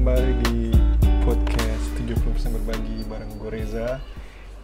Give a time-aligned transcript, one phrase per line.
[0.00, 0.72] kembali di
[1.28, 4.00] podcast 70% berbagi bareng gue Reza.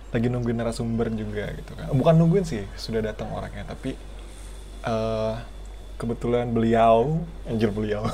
[0.09, 1.92] Lagi nungguin narasumber juga gitu kan.
[1.92, 3.92] Bukan nungguin sih, sudah datang orangnya Tapi
[4.80, 5.34] eh,
[6.00, 8.09] kebetulan beliau, anjir beliau.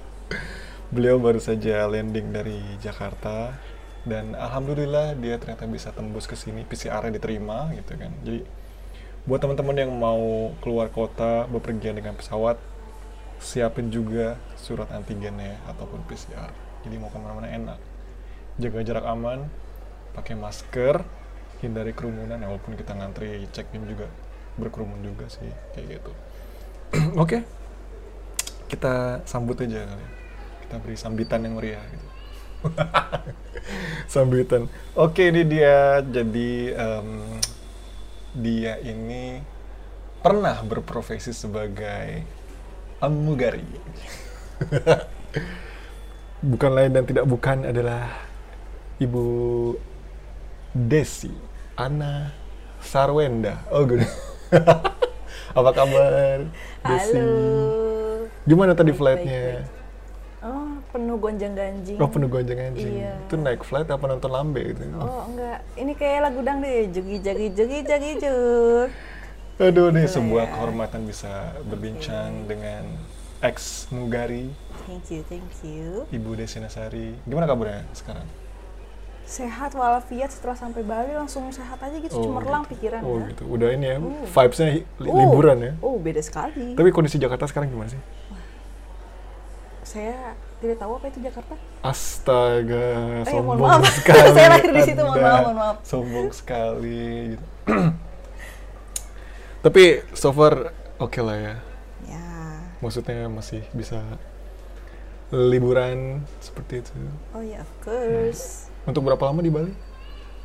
[0.96, 3.52] Beliau baru saja landing dari Jakarta
[4.00, 8.08] Dan Alhamdulillah dia ternyata bisa tembus ke sini PCR-nya diterima gitu kan.
[8.24, 8.40] Jadi
[9.28, 12.71] buat teman-teman yang mau keluar kota bepergian dengan pesawat
[13.42, 16.48] siapin juga surat antigennya ataupun PCR.
[16.86, 17.78] Jadi mau ke mana-mana enak.
[18.62, 19.50] Jaga jarak aman,
[20.14, 21.02] pakai masker,
[21.60, 22.38] hindari kerumunan.
[22.38, 24.06] Ya, walaupun kita ngantri check-in juga
[24.56, 26.12] berkerumun juga sih kayak gitu.
[27.22, 27.42] Oke,
[28.70, 30.06] kita sambut aja kali.
[30.66, 32.08] Kita beri sambitan yang meriah gitu.
[34.14, 34.70] sambitan.
[34.94, 35.98] Oke, ini dia.
[36.04, 37.08] Jadi em,
[38.32, 39.42] dia ini
[40.22, 42.22] pernah berprofesi sebagai
[43.02, 43.66] pramugari.
[46.54, 48.06] bukan lain dan tidak bukan adalah
[49.02, 49.26] Ibu
[50.70, 51.34] Desi
[51.74, 52.30] Ana
[52.78, 53.58] Sarwenda.
[53.74, 54.06] Oh, good.
[55.58, 56.46] Apa kabar,
[56.86, 57.18] Desi?
[57.18, 58.30] Halo.
[58.46, 59.66] Gimana tadi flightnya?
[60.38, 61.98] Oh, penuh gonjang ganjing.
[61.98, 63.02] Oh, penuh gonjang ganjing.
[63.02, 63.18] Iya.
[63.26, 64.82] Itu naik flight apa nonton lambe gitu?
[65.02, 65.58] Oh, enggak.
[65.74, 66.86] Ini kayak lagu dangdut.
[66.94, 68.90] Jugi jagi jugi jagi jug.
[69.62, 70.50] Aduh, nih sebuah ya.
[70.50, 71.32] kehormatan bisa
[71.64, 72.82] berbincang dengan
[73.40, 74.50] ex Mugari,
[74.82, 76.10] Thank you, thank you.
[76.10, 77.14] Ibu Desi Nasari.
[77.22, 78.26] Gimana kabarnya sekarang?
[79.22, 82.74] Sehat walafiat setelah sampai Bali langsung sehat aja gitu, cemerlang gitu.
[82.74, 83.30] pikiran Oh ya.
[83.30, 83.42] gitu.
[83.46, 84.26] Udah ini ya, Uh.
[84.26, 85.72] vibes-nya li- Oh, liburan ya.
[85.78, 86.74] Oh, beda sekali.
[86.74, 88.02] Tapi kondisi Jakarta sekarang gimana sih?
[89.84, 91.54] Saya tidak tahu apa itu Jakarta.
[91.80, 92.86] Astaga,
[93.20, 93.82] Eh, sombong maaf.
[93.88, 94.26] sekali.
[94.36, 95.76] Saya lahir di situ, mohon maaf, mohon maaf.
[95.82, 97.02] Sombong sekali.
[97.32, 97.44] Gitu.
[99.62, 99.82] Tapi
[100.12, 101.54] so far oke lah ya.
[102.04, 102.24] Ya.
[102.82, 104.02] Maksudnya masih bisa
[105.30, 106.92] liburan seperti itu.
[107.32, 108.68] Oh ya, of course.
[108.84, 109.72] Untuk berapa lama di Bali?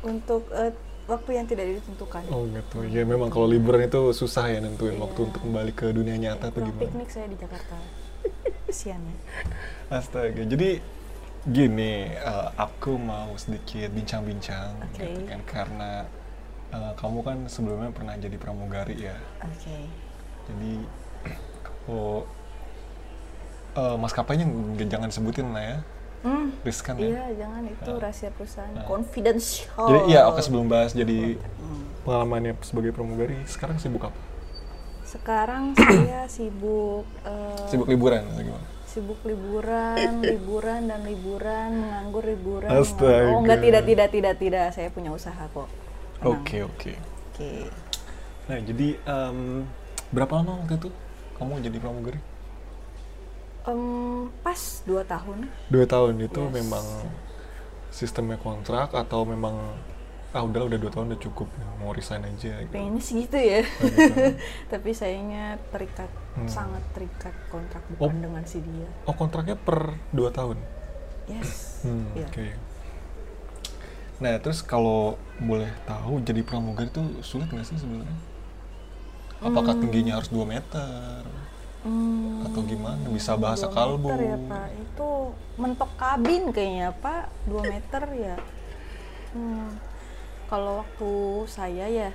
[0.00, 0.70] Untuk eh,
[1.04, 2.22] waktu yang tidak ditentukan.
[2.30, 2.86] Oh gitu.
[2.86, 5.02] Ya memang kalau liburan itu susah ya nentuin Iya.
[5.02, 6.82] waktu untuk kembali ke dunia nyata Pulang gimana.
[6.86, 7.76] piknik saya di Jakarta.
[8.70, 9.16] Kesian ya.
[9.90, 10.42] Astaga.
[10.46, 10.78] Jadi
[11.44, 15.02] gini, eh, aku mau sedikit bincang-bincang Oke.
[15.02, 15.90] gitu kan karena
[16.70, 19.16] eh, kamu kan sebelumnya pernah jadi pramugari ya.
[19.40, 19.78] Oke.
[20.46, 20.72] Jadi
[21.86, 22.24] kalau
[23.74, 24.46] eh, maskapainya
[24.84, 25.78] jangan sebutin lah ya,
[26.18, 26.50] Hmm.
[26.66, 27.06] riskan ya.
[27.14, 28.00] Iya, jangan itu Ah.
[28.02, 28.74] rahasia perusahaan.
[28.74, 28.82] Ah.
[28.82, 29.86] Confidential.
[29.86, 31.86] Jadi iya, oke sebelum bahas jadi Hmm.
[32.02, 34.18] pengalamannya sebagai pramugari, sekarang sibuk apa?
[35.06, 38.66] Sekarang saya sibuk eh, Sibuk liburan atau gimana?
[38.88, 42.72] sibuk liburan, liburan dan liburan, menganggur liburan.
[42.72, 43.30] Astaga.
[43.30, 45.68] Oh, enggak tidak tidak tidak tidak, saya punya usaha kok.
[46.18, 46.32] Tenang.
[46.36, 46.92] Oke oke.
[47.28, 47.50] Oke.
[48.46, 49.38] Nah jadi em,
[50.08, 50.88] berapa lama waktu itu
[51.34, 52.20] kamu jadi pramugari?
[53.64, 53.80] Em,
[54.40, 55.46] pas dua tahun.
[55.68, 56.52] Dua tahun itu Yes.
[56.54, 56.86] memang
[57.90, 59.54] sistemnya kontrak atau memang
[60.28, 61.48] ah udah udah dua tahun udah cukup
[61.78, 62.68] mau resign aja gitu.
[62.70, 63.64] Pengennya sih gitu ya.
[63.64, 64.22] Oh, gitu.
[64.72, 66.46] Tapi sayangnya terikat, Hmm.
[66.46, 68.06] sangat terikat kontrak Oh.
[68.06, 68.86] bukan dengan si dia.
[69.04, 70.60] Oh kontraknya per dua tahun?
[71.26, 71.80] Yes.
[71.82, 72.28] Hmm, Iya.
[72.28, 72.46] Oke.
[74.18, 78.18] Nah terus kalau boleh tahu jadi pramugari itu sulit nggak sih sebenarnya?
[79.38, 79.82] Apakah Hmm.
[79.86, 81.22] tingginya harus 2 meter?
[81.78, 82.98] Hmm, Atau gimana?
[83.08, 84.10] Bisa bahasa kalbu?
[84.10, 85.08] meter ya pak itu
[85.54, 88.36] mentok kabin kayaknya pak 2 meter ya
[89.28, 89.70] Hmm,
[90.48, 91.10] kalau waktu
[91.46, 92.10] saya ya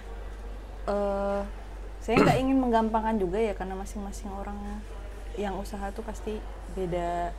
[0.84, 1.42] eh
[2.02, 4.60] saya nggak ingin menggampangkan juga ya karena masing-masing orang
[5.36, 6.42] yang usaha tuh pasti
[6.74, 7.32] beda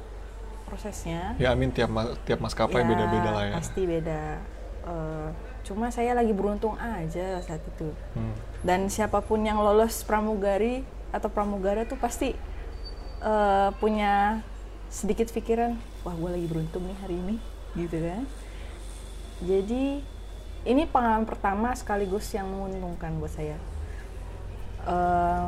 [0.64, 3.54] prosesnya Ya amin tiap ma- tiap maskapai Ya, beda-beda lah ya.
[3.54, 4.40] pasti beda
[4.84, 5.28] Eh,
[5.64, 8.36] cuma saya lagi beruntung aja saat itu Hmm.
[8.60, 12.36] dan siapa pun yang lolos pramugari atau pramugara tuh pasti
[13.20, 14.44] eh, punya
[14.92, 15.72] sedikit pikiran
[16.04, 17.36] wah gue lagi beruntung nih hari ini
[17.80, 18.28] gitu kan
[19.40, 20.04] jadi
[20.64, 23.56] ini pengalaman pertama sekaligus yang menguntungkan buat saya
[24.84, 25.46] Eh,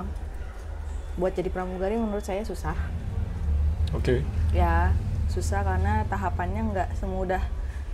[1.21, 2.73] buat jadi pramugari menurut saya susah
[3.93, 4.25] Oke.
[4.57, 4.97] ya
[5.29, 7.45] susah karena tahapannya nggak semudah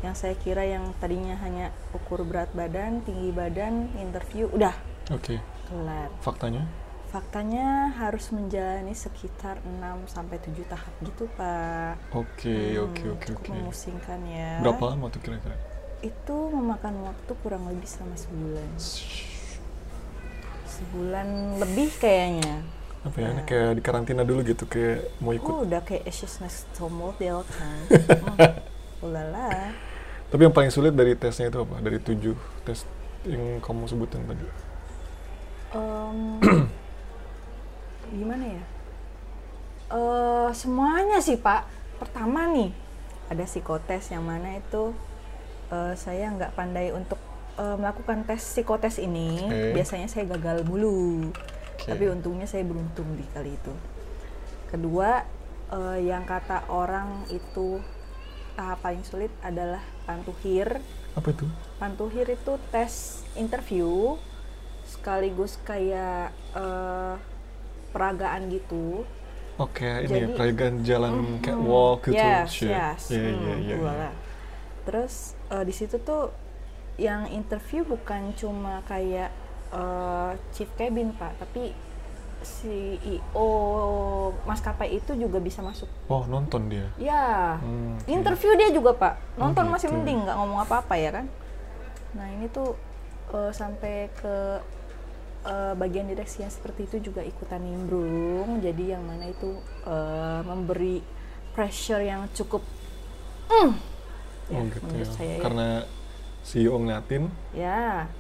[0.02, 4.74] yang saya kira yang tadinya hanya ukur berat badan tinggi badan interview udah
[5.08, 5.38] Oke.
[5.66, 6.66] kelar Faktanya?
[7.08, 12.00] Faktanya harus menjalani sekitar 6 sampai 7 tahap gitu, Pak.
[12.08, 13.48] Oke, Hmm, oke, oke, oke.
[13.52, 14.64] memusingkan ya.
[14.64, 15.52] Berapa lama tuh kira-kira?
[16.00, 18.64] Itu memakan waktu kurang lebih selama sebulan.
[20.64, 21.28] Sebulan
[21.60, 22.64] lebih kayaknya.
[23.04, 23.28] Apa ya?
[23.28, 25.52] Ini kayak di karantina dulu gitu, kayak mau ikut.
[25.52, 27.78] Oh, udah kayak Asia's Next Top Model kan.
[28.32, 29.74] Hmm, Ulala.
[30.32, 31.76] Tapi yang paling sulit dari tesnya itu apa?
[31.84, 32.32] Dari tujuh
[32.64, 32.88] tes
[33.28, 34.46] yang kamu sebutin tadi.
[35.76, 36.18] Em,
[38.16, 38.64] gimana ya?
[39.92, 41.68] Eh semuanya sih, Pak.
[42.00, 42.72] Pertama nih,
[43.28, 44.96] ada psikotes yang mana itu
[45.68, 47.20] eh, saya nggak pandai untuk
[47.60, 49.36] eh, melakukan tes psikotes ini.
[49.44, 49.76] Oke.
[49.76, 51.28] Biasanya saya gagal mulu.
[51.28, 51.92] Oke.
[51.92, 53.72] Tapi untungnya saya beruntung di kali itu.
[54.72, 55.28] Kedua,
[55.76, 57.84] eh, yang kata orang itu
[58.56, 60.68] tahap paling sulit adalah pantuhir.
[61.12, 61.46] Apa itu?
[61.76, 62.92] Pantuhir itu tes
[63.34, 64.16] interview
[64.84, 67.14] sekaligus kayak eh,
[67.90, 69.04] peragaan gitu.
[69.56, 71.40] Oke, ini Jadi- peragaan jalan Mhm.
[71.40, 72.16] catwalk gitu.
[72.16, 72.72] Yes, shit.
[72.72, 73.02] yes.
[73.08, 73.76] Iya, Hmm, iya, iya.
[73.76, 74.10] voila.
[74.82, 75.14] Terus
[75.46, 76.32] eh, di situ tuh
[76.96, 79.30] yang interview bukan cuma kayak
[79.70, 81.72] eh, chief cabin pak, tapi
[82.42, 83.48] CEO
[84.42, 85.88] maskapai itu juga bisa masuk.
[86.06, 86.86] Oh, nonton dia.
[86.96, 89.14] Ya, Hmm, interview dia juga pak.
[89.34, 89.96] Nonton Oh, masih gitu.
[89.96, 91.26] mending, nggak ngomong apa-apa ya kan.
[92.12, 92.76] Nah ini tuh
[93.30, 94.36] eh, sampai ke
[95.42, 98.60] eh, bagian direksi yang seperti itu juga ikutan nimbrung.
[98.60, 101.00] Jadi yang mana itu eh, memberi
[101.52, 102.62] pressure yang cukup.
[103.48, 103.70] mm,
[104.48, 105.12] ya, Oh, gitu menurut ya.
[105.12, 105.42] saya ya.
[105.42, 105.68] Karena
[106.42, 107.24] CEO ngeliatin,
[107.54, 108.10] Ya,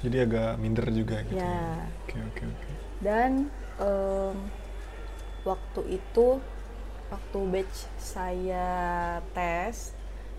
[0.00, 1.38] jadi agak minder juga gitu.
[1.38, 1.80] ya.
[2.04, 2.70] Oke, oke, oke.
[3.00, 3.48] Dan
[3.80, 4.36] em,
[5.42, 6.40] waktu itu,
[7.12, 8.66] waktu batch saya
[9.34, 9.96] tes,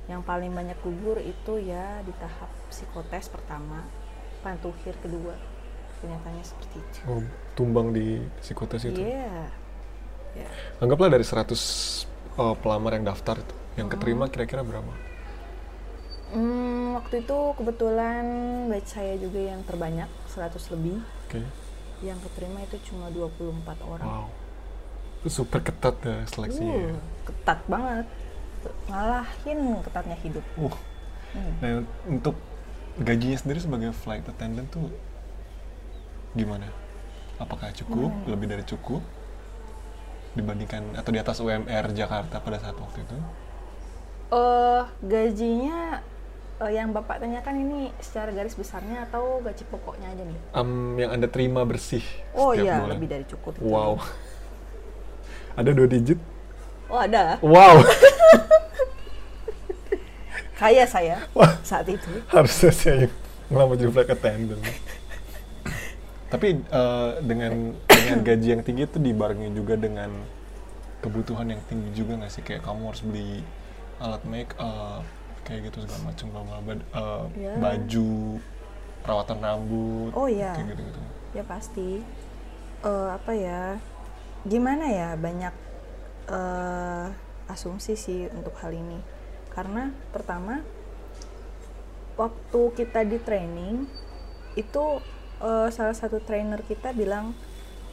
[0.09, 3.89] yang paling banyak gugur itu ya di tahap psikotes pertama,
[4.43, 5.35] pantuhir kedua.
[6.01, 6.99] Kenyataannya seperti itu.
[7.05, 7.21] Oh,
[7.53, 9.01] tumbang di psikotes itu.
[9.01, 9.53] Iya.
[10.33, 10.49] Ya.
[10.81, 12.07] Anggaplah dari 100
[12.39, 13.93] uh, pelamar yang daftar itu, yang Hmm.
[13.93, 14.93] keterima kira-kira berapa?
[16.31, 18.23] Hmm, waktu itu kebetulan
[18.71, 21.03] batch saya juga yang terbanyak, 100 lebih.
[21.27, 21.43] Oke.
[22.01, 24.07] Yang keterima itu cuma 24 orang.
[24.09, 24.27] Wow.
[25.21, 26.74] Itu super ketat ya seleksinya.
[26.74, 26.98] Uh,
[27.30, 28.06] ketat banget.
[28.89, 30.45] Ngalahin ketatnya hidup.
[30.57, 30.75] Uh.
[31.31, 31.53] Hmm.
[31.63, 31.71] Nah,
[32.12, 32.36] untuk
[33.00, 34.92] gajinya sendiri sebagai flight attendant tuh
[36.36, 36.68] gimana?
[37.39, 38.12] Apakah cukup?
[38.12, 38.27] Hmm.
[38.27, 39.01] Lebih dari cukup?
[40.36, 43.18] Dibandingkan atau di atas UMR Jakarta pada saat waktu itu?
[44.31, 46.00] eh gajinya
[46.62, 50.40] eh, yang bapak tanyakan ini secara garis besarnya atau gaji pokoknya aja nih?
[50.54, 52.96] Am, yang anda terima bersih Oh iya, bulan?
[52.96, 53.58] lebih dari cukup.
[53.58, 53.66] itu.
[53.66, 53.98] Wow.
[55.58, 56.19] Ada dua digit?
[56.88, 57.42] Oh ada.
[57.42, 57.81] Wow.
[60.62, 61.58] Kaya saya Wah.
[61.66, 62.12] saat itu.
[62.30, 63.10] Harusnya saya
[63.50, 64.62] ngelamar jadi flight attendant.
[66.30, 70.13] Tapi eh, dengan dengan gaji yang tinggi itu dibarengi juga dengan
[71.02, 72.46] kebutuhan yang tinggi juga nggak sih?
[72.46, 73.42] Kayak kamu harus beli
[73.98, 75.02] alat make up,
[75.41, 77.53] kayak gitu segala macam, bla bla bla, eh, Ya.
[77.57, 78.11] baju,
[79.01, 80.53] perawatan rambut, Oh iya.
[80.53, 81.01] kayak gitu gitu.
[81.33, 81.89] Ya pasti.
[82.81, 83.77] Eh, apa ya?
[84.43, 85.09] Gimana ya?
[85.15, 85.53] Banyak
[86.27, 87.07] eh,
[87.45, 89.01] asumsi sih untuk hal ini.
[89.49, 90.63] Karena pertama,
[92.15, 93.88] waktu kita di training
[94.53, 94.83] itu
[95.39, 97.33] eh, salah satu trainer kita bilang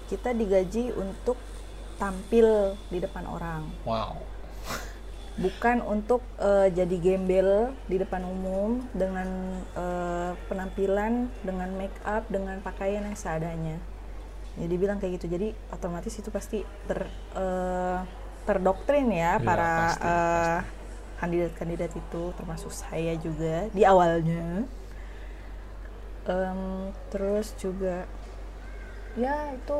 [0.06, 1.36] kita digaji untuk
[1.96, 2.46] tampil
[2.88, 4.22] di depan orang, Wow.
[5.38, 9.28] Bukan untuk eh, jadi gembel di depan umum dengan
[9.78, 13.78] eh, penampilan, dengan make up, dengan pakaian yang seadanya.
[14.58, 15.30] Jadi bilang kayak gitu.
[15.30, 17.06] Jadi otomatis itu pasti ter
[17.38, 17.98] eh,
[18.42, 20.60] terdoktrin ya Iya, para pasti, eh,
[21.22, 24.66] kandidat-kandidat itu termasuk saya juga di awalnya.
[26.28, 28.04] Em, terus juga
[29.16, 29.78] ya itu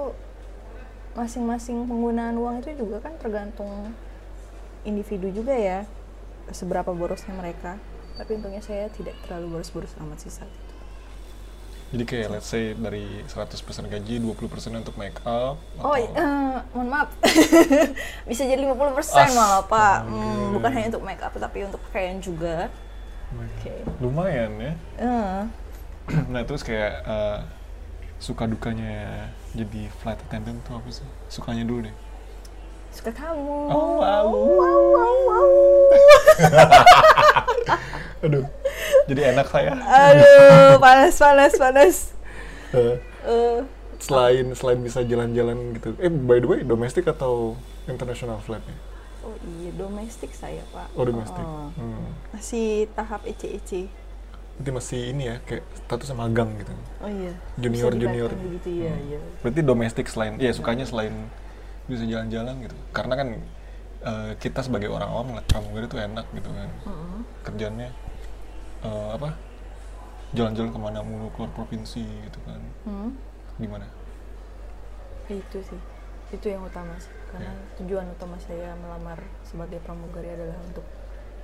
[1.13, 3.93] masing-masing penggunaan uang itu juga kan tergantung
[4.85, 5.87] individu juga ya
[6.53, 7.77] seberapa borosnya mereka
[8.19, 10.67] tapi untungnya saya tidak terlalu boros-boros amat sih saat itu
[11.89, 13.49] Jadi kayak let's say dari 100%
[13.89, 14.45] gaji 20%
[14.77, 17.09] untuk make up oh eh, mohon maaf
[18.29, 20.05] bisa jadi 50% malah pak.
[20.05, 22.69] Hmm, bukan hanya untuk make up tapi untuk pakaian juga
[23.33, 24.73] oke Lumayan ya.
[25.01, 25.43] Eh,
[26.33, 27.39] nah terus kayak eh,
[28.21, 31.09] suka dukanya jadi flight attendant tuh apa sih?
[31.31, 31.97] Sukanya dulu deh.
[32.99, 34.27] Suka kamu Oh, wow.
[34.27, 35.47] wow, wow, wow.
[38.19, 38.43] Aduh,
[39.07, 39.79] jadi enak saya.
[39.79, 41.97] aduh panas panas panas
[42.69, 43.61] Eh, Eh,
[43.99, 45.95] selain selain bisa jalan-jalan gitu.
[45.97, 48.75] Eh by the way, domestik atau international flightnya?
[49.21, 51.41] oh iya domestik saya pak Oh domestik.
[51.41, 52.11] Oh, Hmm.
[52.31, 53.87] masih tahap ece-ece
[54.57, 56.73] Berarti masih ini ya, kayak statusnya magang gitu.
[56.99, 58.27] oh iya Junior junior.
[58.27, 59.07] dikatakan begitu ya Hmm.
[59.07, 61.15] iya Berarti domestik selain, ya sukanya selain
[61.89, 62.77] bisa jalan-jalan gitu.
[62.93, 63.29] Karena kan
[64.05, 66.69] eh, kita sebagai orang awam ngeliat pramugari itu enak gitu kan.
[66.85, 67.21] Mm-mm.
[67.43, 67.89] Kerjaannya
[68.85, 69.29] eh, apa?
[70.29, 72.61] Jalan-jalan ke mana mulu keluar provinsi gitu kan.
[72.85, 73.11] Hmm.
[73.57, 73.89] Gimana?
[75.29, 75.81] itu sih
[76.33, 77.77] itu yang utama sih karena Ya.
[77.77, 80.85] tujuan utama saya melamar sebagai pramugari adalah untuk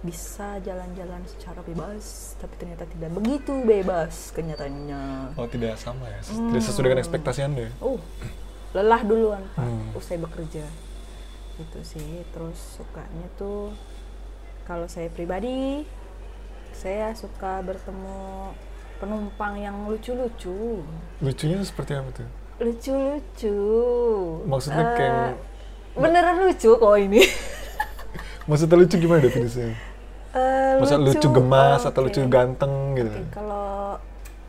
[0.01, 6.49] bisa jalan-jalan secara bebas tapi ternyata tidak begitu bebas kenyataannya Oh tidak sama ya, Hmm.
[6.49, 7.69] tidak sesuai dengan ekspektasi anda.
[7.69, 7.73] ya?
[7.81, 8.01] oh
[8.75, 9.95] lelah duluan pak Hmm.
[9.95, 10.67] usai bekerja
[11.55, 13.71] itu sih terus sukanya tuh
[14.65, 15.87] kalau saya pribadi
[16.71, 18.51] saya suka bertemu
[18.97, 20.83] penumpang yang lucu-lucu
[21.19, 22.29] Lucunya seperti apa tuh?
[22.57, 23.59] lucu-lucu
[24.45, 25.39] Maksudnya Eh, kayak-
[25.95, 27.23] beneran lucu kok ini
[28.49, 29.73] Maksudnya lucu gimana definisinya?
[30.35, 32.07] Eh, Maksudnya lucu, gemas oh, atau oke.
[32.11, 33.09] lucu ganteng gitu?
[33.09, 33.97] Oke, kalau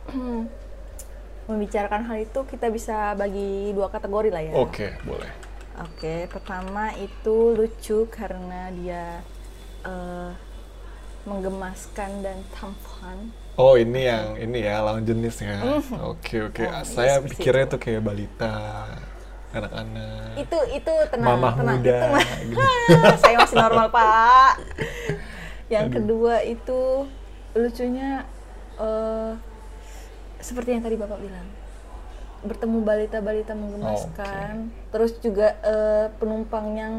[1.45, 4.53] membicarakan hal itu kita bisa bagi dua kategori lah ya.
[4.55, 5.29] Oke, boleh.
[5.77, 9.19] Oke, pertama itu lucu karena dia
[9.83, 10.31] eh,
[11.23, 13.17] menggemaskan dan tampan.
[13.55, 15.63] Oh ini yang ini ya lawan jenis ya.
[16.03, 16.59] Oke oke.
[16.59, 17.71] Oh, iya, Saya seperti pikirnya itu.
[17.71, 18.55] tuh kayak balita,
[19.51, 21.77] anak-anak, Itu itu tenang, mamah tenang.
[21.79, 21.95] muda.
[21.95, 22.59] Itu mah- gitu.
[23.23, 24.51] saya masih normal pak.
[25.67, 26.81] Yang kedua itu
[27.53, 28.27] lucunya
[28.75, 29.31] eh,
[30.45, 31.47] seperti yang tadi bapak bilang
[32.39, 36.93] bertemu balita-balita menggemaskan, terus juga eh, penumpang yang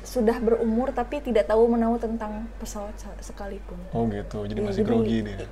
[0.00, 3.76] sudah berumur tapi tidak tahu menahu tentang pesawat sa- sekalipun.
[3.90, 4.44] Oh gitu.
[4.44, 5.44] Jadi Iya, masih jadi- grogi dia.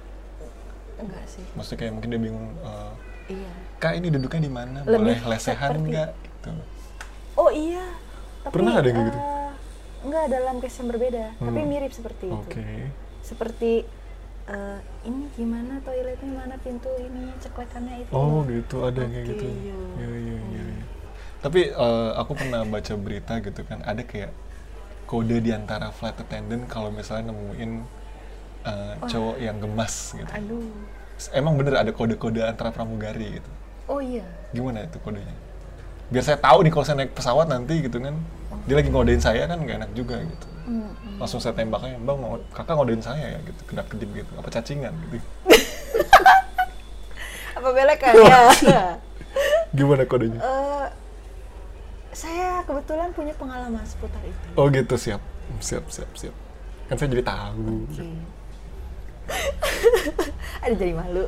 [0.98, 1.44] Enggak sih.
[1.52, 2.48] Maksudnya kayak mungkin dia bingung.
[2.58, 2.92] eh,
[3.30, 3.52] Iya.
[3.78, 4.78] Kak ini duduknya di mana?
[4.82, 6.10] Boleh lesehan seperti- nggak?
[6.18, 6.52] Gitu.
[7.34, 7.84] Oh iya.
[8.42, 9.18] Tapi, Pernah ada yang kayak gitu?
[9.18, 9.50] eh,
[10.02, 11.68] enggak dalam case yang berbeda, tapi Hmm.
[11.68, 12.36] mirip seperti itu.
[12.38, 12.66] Oke.
[13.22, 13.72] Seperti
[14.48, 18.10] eh, ini gimana toiletnya mana pintu ini ceklekannya itu.
[18.14, 18.82] Oh gitu.
[18.82, 19.46] Ada yang kayak gitu.
[19.46, 19.78] iya.
[19.98, 20.62] Iya iya iya.
[20.66, 20.84] iya.
[21.42, 23.78] Tapi eh, aku pernah baca berita gitu kan.
[23.86, 24.32] Ada kayak
[25.06, 27.72] kode di antara flight attendant kalau misalnya nemuin
[28.66, 30.30] eh, cowok yang gemas gitu.
[30.32, 30.70] Aduh.
[31.30, 33.50] Emang bener ada kode-kode antara pramugari gitu.
[33.86, 34.26] Oh iya.
[34.50, 35.51] Gimana itu kodenya?
[36.12, 38.14] Biar saya tahu nih kalau saya naik pesawat nanti gitu kan.
[38.68, 40.46] Dia lagi ngodein saya kan gak enak juga gitu.
[40.68, 41.16] Hmm, hmm.
[41.18, 42.18] Langsung saya tembak aja, bang
[42.52, 43.60] kakak ngodein saya ya gitu.
[43.64, 44.30] Kedap kedip gitu.
[44.36, 45.26] Apa cacingan gitu.
[47.58, 48.38] Apa belek kan ya?
[49.78, 50.38] Gimana kodenya?
[50.38, 50.86] Eh,
[52.12, 54.46] saya kebetulan punya pengalaman seputar itu.
[54.54, 55.24] Oh gitu siap.
[55.64, 56.36] Siap siap siap.
[56.92, 57.88] Kan saya jadi tahu.
[57.88, 58.04] Oke.
[60.62, 61.24] Ada jadi malu.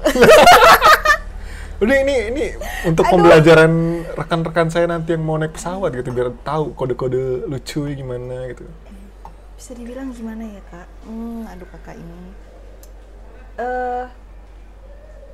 [1.83, 2.47] Udah ini ini
[2.87, 3.19] untuk Aduh.
[3.19, 8.65] pembelajaran rekan-rekan saya nanti yang mau naik pesawat gitu biar tahu kode-kode lucu gimana gitu.
[9.55, 10.87] Bisa dibilang gimana ya kak?
[11.07, 12.21] Hmm, aduh kakak ini.
[13.55, 14.05] Eh,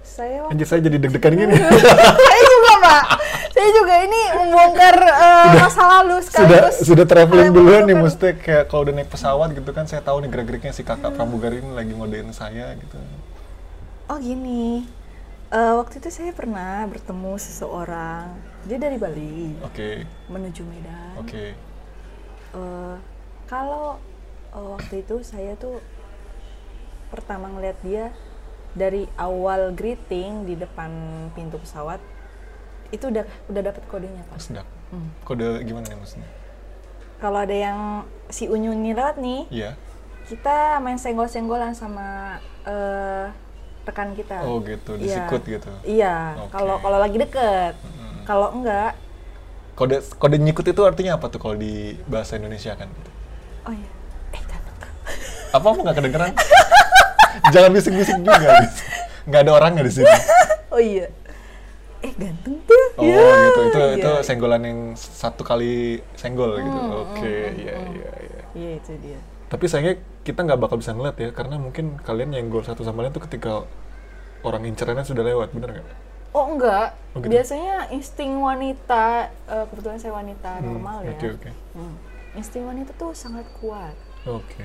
[0.04, 1.54] saya waktu Anjir saya jadi deg-degan gini.
[2.28, 3.02] saya juga pak
[3.60, 7.96] saya juga ini membongkar eh, masa lalu sudah sekaligus sudah traveling hal yang duluan nih
[7.98, 11.60] maksudnya kayak kalau udah naik pesawat gitu kan saya tahu nih gerak-geriknya si kakak pramugari
[11.60, 12.96] ini lagi ngodein saya gitu.
[14.08, 14.88] oh gini
[15.50, 20.06] Eh, waktu itu saya pernah bertemu seseorang dia dari Bali Oke.
[20.30, 21.58] menuju Medan Oke.
[22.54, 22.94] Eh,
[23.50, 23.98] kalau
[24.54, 25.82] eh, waktu itu saya tuh
[27.10, 28.14] pertama ngeliat dia
[28.78, 30.86] dari awal greeting di depan
[31.34, 31.98] pintu pesawat
[32.94, 34.66] itu udah udah dapat kodenya pak sedap.
[34.94, 35.10] Hmm.
[35.26, 36.30] Kode gimana nih maksudnya?
[37.20, 39.70] kalau ada yang si Unyu ini lewat nih Iya.
[40.24, 43.26] kita main senggol-senggolan sama eh,
[43.90, 44.36] rekan kita.
[44.46, 45.02] Oh gitu, Iya.
[45.02, 45.70] disikut gitu.
[45.82, 46.54] Iya, Oke.
[46.54, 47.74] kalau kalau lagi deket.
[47.76, 48.22] Mm-mm.
[48.24, 48.94] Kalau enggak,
[49.74, 52.84] Kode kode nyikut itu artinya apa tuh kalau di bahasa Indonesia kan?
[52.86, 53.10] Gitu.
[53.64, 53.88] oh iya,
[54.36, 54.60] eh Kak.
[55.56, 56.32] Apa apa nggak kedengeran?
[57.54, 58.48] Jangan bisik-bisik juga.
[59.24, 60.08] Nggak ada orangnya di sini.
[60.70, 61.10] Oh iya,
[61.98, 62.84] eh ganteng tuh.
[62.94, 63.18] Oh Ya,
[63.50, 63.98] gitu, itu iya.
[63.98, 66.78] itu senggolan yang satu kali senggol gitu.
[66.78, 67.90] Hmm, Oke, hmm, iya hmm.
[67.90, 68.40] iya iya.
[68.54, 69.18] Iya itu dia.
[69.50, 73.10] Tapi sayangnya kita nggak bakal bisa ngeliat ya, karena mungkin kalian nyenggol satu sama lain
[73.10, 73.64] tuh ketika
[74.40, 75.88] orang incerannya sudah lewat, bener nggak?
[76.30, 77.32] Oh enggak, Oh, gitu.
[77.34, 81.10] biasanya insting wanita, eh, kebetulan saya wanita Hmm, normal ya.
[81.12, 81.50] Oke oke.
[81.74, 81.94] Hmm.
[82.32, 83.96] Insting wanita tuh sangat kuat.
[84.24, 84.64] Oke.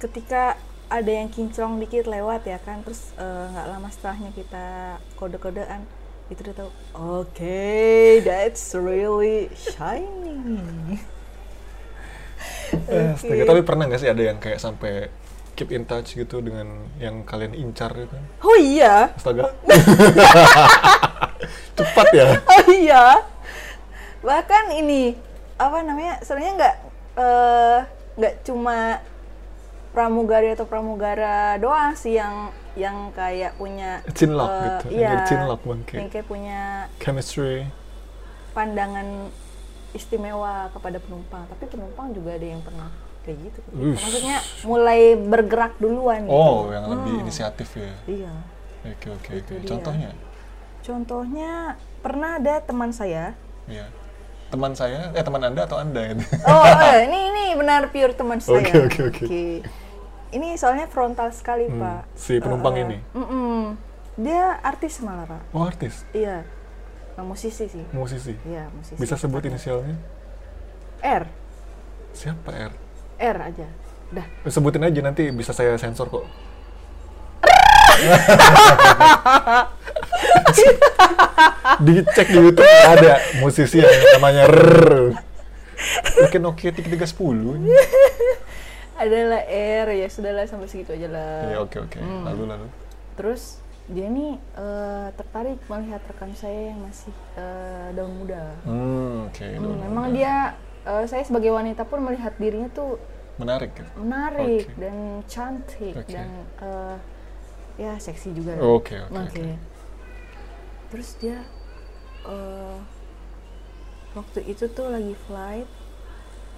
[0.00, 0.56] ketika
[0.88, 4.66] ada yang kinclong dikit lewat ya kan terus eh, nggak lama setelahnya kita
[5.14, 5.84] kode-kodean
[6.26, 6.70] itu udah tahu
[7.20, 7.60] oke
[8.24, 11.19] that's really shiny Oke.
[13.16, 15.10] astaga, tapi pernah nggak sih ada yang kayak sampai
[15.58, 18.16] keep in touch gitu dengan yang kalian incar gitu?
[18.46, 19.52] oh iya Astaga.
[21.76, 22.28] Cepat ya.
[22.44, 23.04] oh iya
[24.20, 25.16] bahkan ini
[25.56, 26.76] apa namanya sebenarnya nggak
[27.20, 27.78] eh,
[28.20, 29.00] nggak cuma
[29.90, 34.86] pramugari atau pramugara doang sih yang yang kayak punya Cinlok eh, gitu.
[34.94, 35.96] iya cinlok bangke.
[35.98, 36.60] yang kayak punya
[37.02, 37.66] Chemistry.
[38.54, 39.34] pandangan
[39.92, 42.88] istimewa kepada penumpang tapi penumpang juga ada yang pernah
[43.20, 43.98] kayak gitu Ush.
[43.98, 46.32] maksudnya mulai bergerak duluan gitu.
[46.32, 47.22] Oh, yang lebih Hmm.
[47.22, 47.92] inisiatif ya.
[48.06, 48.32] iya
[48.82, 49.54] Oke oke oke.
[49.62, 50.10] Contohnya?
[50.80, 51.52] contohnya
[51.98, 53.86] pernah ada teman saya Iya.
[54.48, 56.26] Teman saya, eh teman anda atau anda gitu?
[56.48, 59.42] oh eh, ini ini benar pure teman saya Oke, oke, oke.
[60.30, 62.98] ini soalnya frontal sekali Hmm, pak si penumpang eh, ini?
[63.12, 63.78] mm-mm.
[64.16, 66.42] dia artis malah pak Oh artis, iya
[67.20, 68.32] Nah, musisi sih musisi.
[68.48, 69.92] iya musisi Bisa sebut inisialnya?
[71.04, 71.28] R
[72.16, 72.72] Siapa R?
[73.20, 73.68] R aja
[74.08, 74.24] Dah.
[74.48, 76.24] Sebutin aja nanti bisa saya sensor kok.
[81.86, 85.14] Dicek di YouTube ada musisi yang namanya Rrrr.
[86.26, 87.70] Oke Nokia 3310.
[88.98, 89.44] Adalah
[89.84, 91.52] R ya sudahlah sampai segitu aja lah.
[91.52, 92.02] Iya oke oke.
[92.02, 92.26] Hmm.
[92.26, 92.66] Lalu lalu.
[93.14, 98.54] Terus dia nih eh, tertarik melihat rekan saya yang masih eh, daun muda.
[98.62, 99.46] Hmm oke.
[99.46, 100.16] Hmm, memang muda.
[100.16, 100.34] dia
[100.86, 103.02] eh, saya sebagai wanita pun melihat dirinya tuh
[103.36, 103.72] menarik.
[103.72, 103.90] gitu.
[103.98, 104.78] menarik Oke.
[104.78, 106.12] dan cantik Oke.
[106.12, 106.28] dan
[106.60, 106.96] eh,
[107.78, 108.54] ya seksi juga.
[108.56, 109.16] Oke oke.
[109.18, 109.46] Oke.
[110.90, 111.38] Terus dia
[112.24, 112.76] eh,
[114.10, 115.68] waktu itu tuh lagi flight,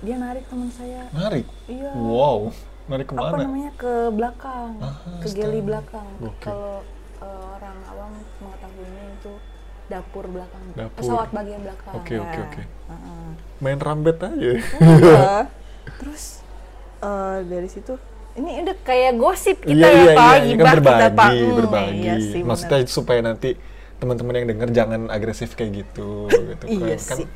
[0.00, 1.08] dia narik teman saya.
[1.12, 1.46] Menarik.
[1.64, 1.92] Iya.
[1.96, 2.52] Wow.
[2.82, 3.42] Narik Apa ke mana?
[3.46, 6.08] namanya ke belakang, Ah, ke geli belakang.
[6.18, 6.42] Oke.
[6.42, 6.82] Kalau
[7.22, 9.32] eh, orang awam mengetahuinya itu
[9.84, 10.96] dapur belakang, Dapur.
[10.96, 11.94] pesawat bagian belakang.
[11.94, 12.20] Oke, ya.
[12.20, 12.62] oke, oke.
[12.62, 13.26] Heeh.
[13.58, 14.52] Main rambet aja.
[14.80, 15.26] Iya.
[15.98, 16.24] Terus
[17.00, 17.94] eh, dari situ
[18.32, 20.96] ini udah kayak gosip kita iya, ya iya, Pak, iya, ini gibah kan kita Pak.
[21.04, 21.98] berbagi, Hmm, berbagi.
[21.98, 22.40] iya sih.
[22.40, 23.50] Maksudnya supaya nanti
[23.98, 27.06] teman-teman yang denger jangan agresif kayak gitu, gitu Iya kan.
[27.06, 27.26] Kan sih.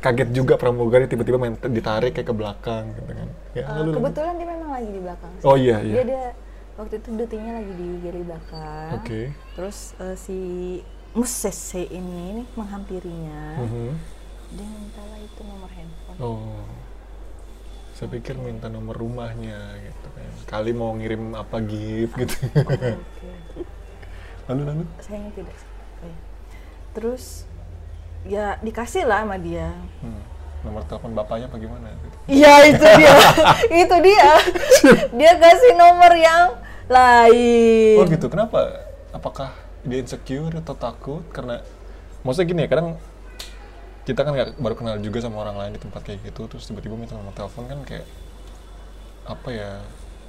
[0.00, 3.28] kaget juga pramugari tiba-tiba main ditarik kayak ke belakang gitu kan.
[3.50, 3.96] Ya, Eh, lalu, lalu.
[4.00, 5.30] kebetulan dia memang lagi di belakang.
[5.42, 5.92] Oh iya, iya.
[5.92, 6.24] Dia dia
[6.80, 8.90] waktu itu dutinya lagi di geli belakang.
[8.96, 9.20] Oke.
[9.52, 10.38] Terus eh, si
[11.12, 13.60] Musese ini menghampirinya.
[13.60, 13.88] Mhm.
[14.56, 16.18] Dia mintalah itu nomor handphone.
[16.18, 16.64] Oh.
[17.92, 20.32] Saya pikir minta nomor rumahnya gitu kan.
[20.48, 22.34] Kali mau ngirim apa gift gitu.
[24.50, 24.56] Oh, Oke.
[24.56, 24.84] lalu lalu.
[24.98, 25.56] Sayangnya tidak.
[26.02, 26.18] Oh, iya.
[26.96, 27.24] Terus
[28.26, 29.70] ya dikasih lah sama dia.
[30.00, 30.22] Hmm.
[30.60, 31.88] Nomor telepon bapaknya apa gimana.
[32.28, 33.16] Iya itu dia,
[33.86, 34.30] itu dia.
[35.16, 37.96] Dia kasih nomor yang lain.
[37.96, 38.84] Oh gitu, kenapa?
[39.14, 41.24] Apakah dia insecure atau takut?
[41.32, 41.64] Karena
[42.20, 42.88] maksudnya gini ya, kadang
[44.04, 46.98] kita kan nggak baru kenal juga sama orang lain di tempat kayak gitu, terus tiba-tiba
[46.98, 48.06] minta nomor telepon kan kayak
[49.24, 49.70] apa ya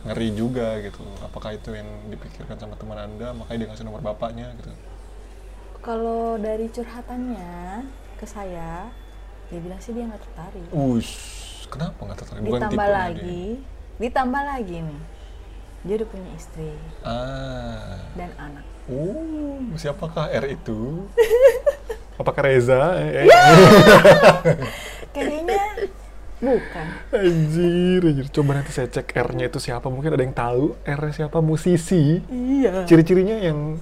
[0.07, 1.03] ngeri juga gitu.
[1.25, 4.71] Apakah itu yang dipikirkan sama teman anda, makanya dia ngasih nomor bapaknya gitu?
[5.81, 7.89] Kalau dari curhatannya
[8.21, 8.93] ke saya,
[9.51, 10.63] dia bilang sih dia nggak tertarik.
[10.71, 11.13] Ush,
[11.67, 12.41] kenapa nggak tertarik?
[12.47, 13.43] Bukan ditambah lagi,
[13.99, 15.01] ditambah lagi nih,
[15.83, 16.91] dia udah punya istri dia.
[17.03, 18.65] Ah, dan anak.
[18.87, 21.03] uh, siapakah R itu?
[22.21, 22.95] Apakah Reza?
[23.01, 23.27] Eh, eh.
[25.15, 25.89] Kayaknya
[26.37, 26.85] bukan.
[27.11, 28.27] Anjir, anjir.
[28.29, 29.89] Coba nanti saya cek R-nya itu siapa.
[29.89, 32.21] Mungkin ada yang tahu R siapa musisi.
[32.29, 32.85] Iya.
[32.85, 33.81] Ciri-cirinya yang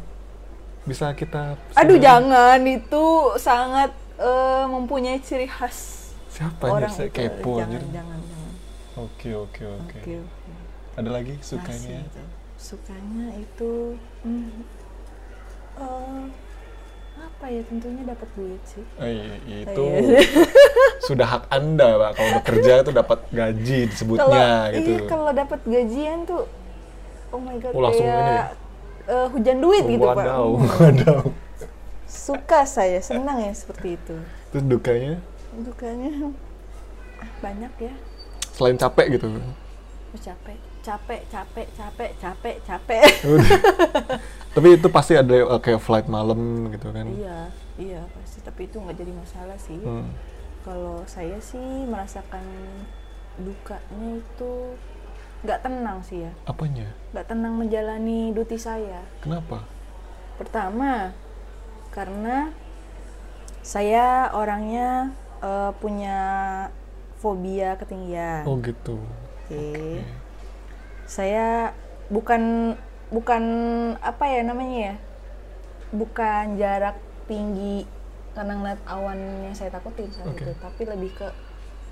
[0.88, 6.88] bisa kita Aduh jangan itu sangat eh, mempunyai ciri khas Siapa orang?
[6.88, 7.17] Saya itu.
[7.17, 7.82] kepo jangan, anjir.
[7.89, 8.53] jangan, jangan.
[8.99, 9.99] Oke, oke, oke.
[10.93, 11.99] Ada lagi sukanya?
[12.01, 12.21] itu.
[12.55, 13.71] Sukanya itu
[14.21, 14.51] hmm,
[15.75, 16.23] eh,
[17.17, 17.62] apa ya?
[17.63, 18.84] Tentunya dapat duit sih.
[18.97, 20.19] Eh, i- itu Iya.
[21.08, 22.12] sudah hak Anda, Pak.
[22.13, 24.89] Kalau bekerja itu dapat gaji disebutnya gitu.
[24.89, 26.43] iya kalau dapat gajian tuh,
[27.29, 28.43] oh my god Oh, langsung kayak ini ya?
[29.10, 30.15] eh, hujan duit gitu pak.
[30.19, 30.69] Wadaw, Hmm.
[30.84, 31.21] wadaw.
[32.09, 34.17] Suka saya, senang ya seperti itu.
[34.49, 35.21] Terus dukanya
[35.53, 36.33] Dukanya
[37.21, 37.93] ah, banyak ya.
[38.49, 39.29] selain capek gitu.
[39.29, 43.03] Oh, capek, capek, capek, capek, capek, capek.
[44.57, 47.05] Tapi itu pasti ada eh, kayak flight malam gitu kan.
[47.13, 48.41] iya, iya pasti.
[48.41, 49.77] Tapi itu nggak jadi masalah sih.
[49.77, 50.09] Hmm.
[50.65, 52.43] Kalau saya sih merasakan
[53.37, 54.51] dukanya itu
[55.45, 56.31] nggak tenang sih ya.
[56.49, 56.89] Apanya?
[57.13, 59.05] Nggak tenang menjalani duty saya.
[59.23, 59.63] Kenapa?
[60.35, 61.13] Pertama,
[61.89, 62.54] karena
[63.65, 66.19] saya orangnya eh, punya
[67.19, 68.47] fobia ketinggian.
[68.47, 68.97] Oh gitu.
[69.45, 70.02] Oke.
[71.06, 71.75] Saya
[72.08, 72.73] bukan
[73.12, 73.43] bukan
[73.99, 74.95] apa ya namanya ya?
[75.91, 76.97] Bukan jarak
[77.28, 77.86] tinggi
[78.34, 80.47] karena ngeliat awan yang saya takutin saat Oke.
[80.47, 81.28] itu, tapi lebih ke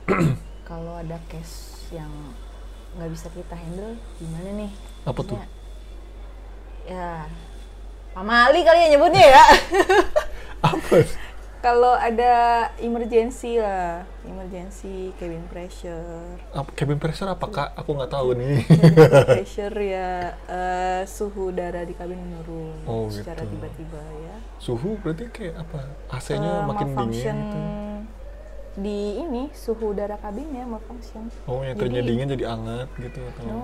[0.69, 2.09] kalau ada case yang
[2.95, 4.71] nggak bisa kita handle gimana nih?
[5.03, 5.37] Apa tuh?
[6.87, 7.27] Ya,
[8.17, 9.43] pamali kali ya nyebutnya ya.
[10.65, 11.05] Apa?
[11.57, 12.33] kalau ada
[12.79, 16.37] emergency lah, emergency cabin pressure.
[16.49, 18.61] Apa- cabin pressure apakah aku nggak tahu nih.
[18.63, 18.95] Cabin
[19.37, 20.09] pressure ya
[20.47, 23.53] eh, suhu udara di kabin menurun Oh, secara gitu.
[23.53, 24.35] tiba-tiba ya.
[24.57, 25.79] Suhu berarti kayak apa?
[26.09, 27.59] AC-nya Eh, makin dingin gitu.
[28.77, 31.29] di ini suhu udara kabinnya malfunction.
[31.45, 33.45] Oh, yang tadinya Jadi- dingin jadi hangat gitu atau?
[33.45, 33.61] No,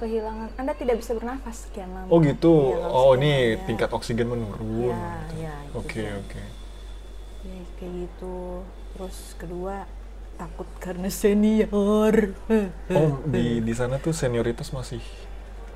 [0.00, 0.48] kehilangan.
[0.56, 2.08] Anda tidak bisa bernafas sekian lama.
[2.08, 2.72] Oh gitu.
[2.72, 3.62] Iya, oh ini ya.
[3.68, 4.96] tingkat oksigen menurun.
[4.96, 5.34] Iya, gitu.
[5.36, 6.42] iya, itu Oke oke.
[7.44, 8.36] Ya, kayak gitu.
[8.96, 9.84] Terus kedua
[10.40, 12.32] takut karena senior.
[12.96, 15.04] Oh di di sana tuh senioritas masih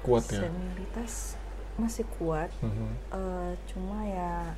[0.00, 0.48] kuat ya.
[0.48, 1.36] Senioritas
[1.76, 2.48] masih kuat.
[2.64, 2.90] Mhm.
[3.12, 4.56] eh, cuma ya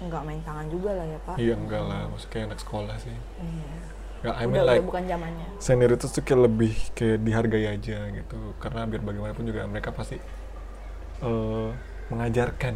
[0.00, 1.36] nggak main tangan juga lah ya pak.
[1.36, 3.16] Iya enggak lah, maksudnya kayak anak sekolah sih.
[3.42, 3.99] Iya.
[4.20, 5.46] Nggak, I udah, mean udah like bukan zamannya.
[5.56, 8.38] senioritas tuh kayak lebih kayak dihargai aja gitu.
[8.60, 10.16] Karena biar bagaimanapun juga mereka pasti
[11.24, 11.68] eh,
[12.12, 12.74] mengajarkan.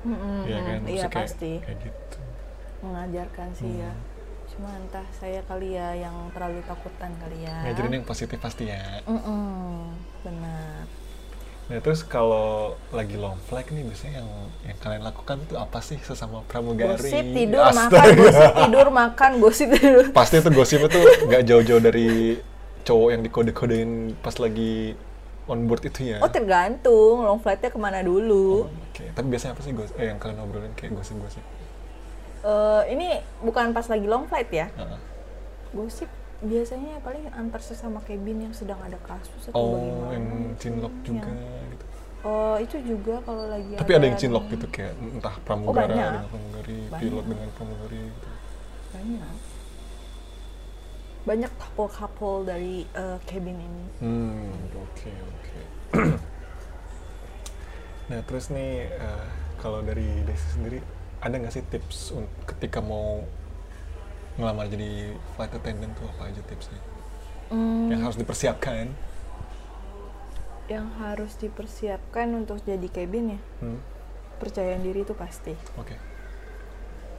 [0.00, 0.80] Mm-mm, ya kan?
[0.80, 1.52] Mm, iya kayak, pasti.
[1.60, 2.18] kayak gitu.
[2.80, 3.92] Mengajarkan sih ya.
[3.92, 4.08] Hmm.
[4.50, 7.54] cuma entah saya kali ya yang terlalu takutan kali ya.
[7.70, 8.98] Ngajarin yang positif pasti ya.
[9.06, 9.94] Mm-mm,
[10.26, 10.99] benar
[11.70, 14.28] nah terus kalau lagi long flight nih biasanya yang
[14.66, 16.98] yang kalian lakukan tuh apa sih sesama pramugari?
[16.98, 17.94] Gosip tidur Astaga.
[17.94, 20.04] makan gosip tidur makan gosip tidur.
[20.10, 22.42] Pasti tuh gosipnya tuh nggak jauh-jauh dari
[22.82, 24.98] cowok yang dikode-kodein pas lagi
[25.46, 26.18] on board itu ya?
[26.18, 27.22] Oh tergantung.
[27.22, 28.66] Long flightnya ke mana dulu.
[28.90, 31.42] Oke, tapi biasanya apa sih gos eh, yang kalian ngobrolin kayak gosip-gosip?
[32.40, 34.66] Eh, ini bukan pas lagi long flight ya?
[34.74, 35.00] Heeh.
[35.70, 40.26] gosip biasanya paling antar sesama cabin yang sedang ada kasus atau Oh, bagaimana yang
[40.56, 41.84] cinlok Hmm, juga yang- gitu.
[42.22, 46.00] oh itu juga kalau lagi Tapi ada yang cinlok gitu kayak entah pramugara banyak.
[46.08, 47.24] dengan pramugari, pilot Banyak.
[47.28, 48.28] dengan pramugari gitu.
[48.90, 49.34] banyak
[51.20, 55.60] banyak couple-couple dari eh, cabin ini Hmm, oke oke.
[58.08, 59.26] nah, terus nih eh,
[59.56, 60.80] kalau dari Desi sendiri
[61.20, 62.16] ada nggak sih tips
[62.48, 63.20] ketika mau
[64.40, 64.90] ngelamar jadi
[65.30, 66.80] flight attendant tuh apa aja tipsnya?
[67.48, 68.86] Hmm, Yang harus dipersiapkan?
[70.66, 73.40] yang harus dipersiapkan untuk jadi cabin ya?
[73.58, 73.82] Hmm,
[74.38, 75.50] percaya diri itu pasti.
[75.74, 75.98] Oke.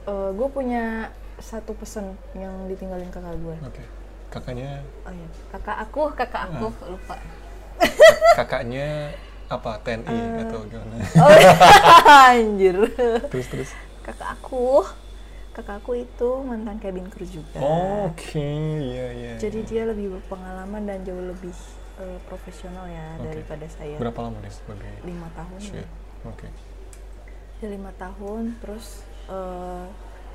[0.08, 3.84] Gue punya satu pesan yang ditinggalin kakak gue oke.
[4.30, 4.80] Kakaknya?
[5.04, 5.28] Oh iya.
[5.52, 6.72] Kakak aku kakak aku.
[6.88, 7.20] Lupa.
[8.40, 9.12] Kakaknya
[9.46, 9.76] apa?
[9.78, 10.42] TNI Eh.
[10.48, 10.96] atau gimana?
[11.20, 11.30] oh
[12.32, 12.76] anjir.
[13.28, 13.70] Terus terus.
[14.00, 14.80] kakak aku
[15.52, 17.60] kakak aku itu mantan cabin crew juga
[18.08, 18.40] Oke,
[18.80, 19.32] iya iya.
[19.36, 19.68] jadi iya.
[19.68, 21.52] dia lebih berpengalaman dan jauh lebih
[22.00, 23.28] eh, profesional ya Oke.
[23.28, 25.86] daripada saya berapa lama nih sebagai lima tahun ya.
[26.24, 26.48] Oke.
[27.60, 29.84] Dia lima tahun terus eh,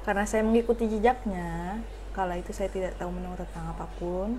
[0.05, 1.81] karena saya mengikuti jejaknya
[2.13, 4.37] kala itu saya tidak tahu menau tentang apa pun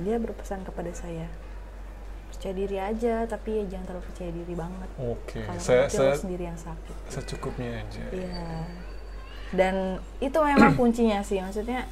[0.00, 1.26] dia berpesan kepada saya
[2.30, 5.40] percaya diri aja tapi ya jangan terlalu percaya diri banget Oke.
[5.42, 8.04] kalau Saya saya sendiri yang sakit secukupnya aja.
[8.14, 8.64] iya
[9.50, 9.74] dan
[10.18, 11.86] itu memang kuncinya sih maksudnya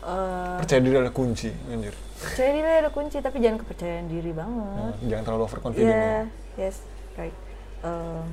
[0.00, 1.94] eh, Percaya diri adalah kunci, anjir.
[2.16, 6.22] percaya diri ada kunci tapi jangan kepercayaan diri banget Nah, jangan terlalu overconfident Iya, ya.
[6.60, 6.76] yes,
[7.14, 7.36] right.
[7.80, 8.28] Em,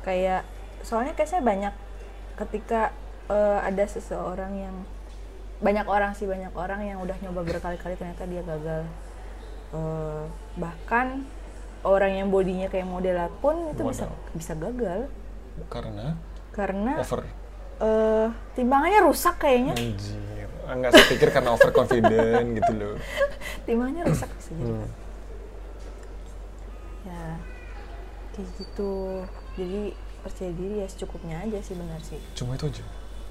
[0.00, 0.42] kayak
[0.80, 1.74] soalnya kayaknya banyak
[2.36, 2.80] ketika
[3.26, 4.76] eh, ada seseorang yang
[5.60, 8.84] banyak orang sih banyak orang yang udah nyoba berkali-kali ternyata dia gagal.
[9.72, 11.24] Eh, bahkan
[11.82, 14.20] orang yang bodinya kayak model pun itu bisa Waduh.
[14.32, 15.00] bisa gagal
[15.68, 16.16] Karena
[16.50, 17.24] karena over.
[17.80, 19.74] Eh, timbangannya rusak kayaknya.
[19.74, 20.22] Anjir.
[20.64, 22.94] Enggak saya pikir karena overconfident gitu loh.
[23.68, 24.64] Timbangannya rusak jadi.
[24.64, 24.88] Hmm.
[27.04, 27.24] Ya,
[28.32, 28.92] kayak gitu.
[29.60, 29.80] Jadi
[30.24, 32.16] percaya diri ya secukupnya aja sih benar sih.
[32.32, 32.84] Cuma itu aja.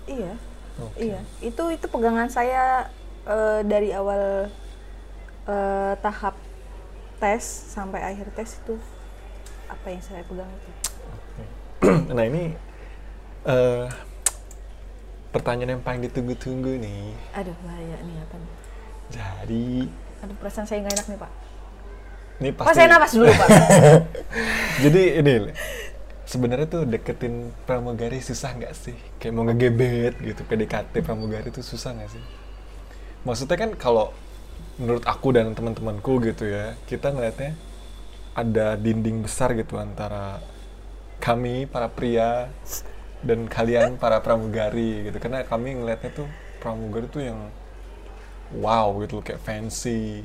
[0.05, 0.33] Iya,
[0.77, 0.97] Oke.
[1.01, 1.19] iya.
[1.41, 2.87] Itu itu pegangan saya
[3.25, 4.53] eh, dari awal
[5.49, 6.37] eh, tahap
[7.17, 7.41] tes
[7.73, 8.77] sampai akhir tes itu
[9.71, 10.71] apa yang saya pegang itu.
[12.15, 12.55] nah ini
[13.43, 13.87] eh
[15.33, 17.09] pertanyaan yang paling ditunggu-tunggu nih.
[17.33, 18.51] Aduh bahaya nih apa nih?
[19.09, 19.65] Jadi
[20.23, 21.31] Aduh perasaan saya nggak enak nih pak.
[22.41, 23.49] ini Pak pasti saya napas dulu pak.
[24.83, 25.33] Jadi ini
[26.25, 28.97] sebenarnya tuh deketin pramugari susah nggak sih?
[29.17, 32.23] Kayak mau ngegebet gitu, PDKT pramugari tuh susah nggak sih?
[33.23, 34.11] Maksudnya kan kalau
[34.81, 37.53] menurut aku dan teman-temanku gitu ya, kita ngeliatnya
[38.33, 40.41] ada dinding besar gitu antara
[41.21, 42.49] kami para pria
[43.23, 45.17] dan kalian para pramugari gitu.
[45.17, 46.27] Karena kami ngeliatnya tuh
[46.59, 47.39] pramugari tuh yang
[48.59, 50.21] wow gitu loh, kayak fancy,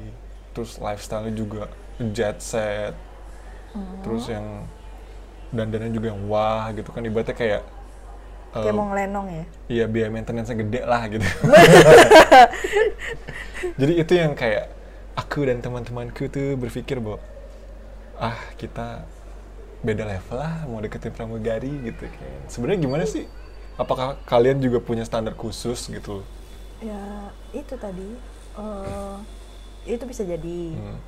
[0.52, 1.72] terus lifestyle-nya juga
[2.12, 2.92] jet set,
[4.04, 4.68] terus yang
[5.48, 7.62] dandannya juga yang wah gitu kan ibaratnya kayak
[8.48, 9.44] Kayak eh, mau ngelenong ya.
[9.68, 11.20] Iya biaya maintenance gede lah gitu.
[13.80, 14.72] Jadi itu yang kayak
[15.12, 17.20] aku dan teman-temanku tuh berpikir bahwa
[18.16, 19.04] ah kita
[19.86, 22.40] beda level lah mau deketin pramugari gitu kan.
[22.50, 23.24] Sebenarnya gimana sih?
[23.78, 26.26] Apakah kalian juga punya standar khusus gitu?
[26.82, 28.08] Ya itu tadi.
[28.58, 29.16] eh,
[29.86, 30.60] itu bisa jadi.
[30.74, 30.98] Hmm,